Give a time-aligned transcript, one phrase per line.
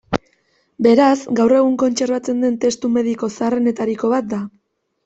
[0.87, 4.43] Beraz, gaur egun kontserbatzen den testu mediko zaharrenetariko bat da.